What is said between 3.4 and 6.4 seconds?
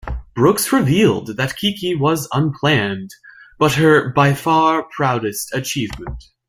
but her "by far proudest achievement".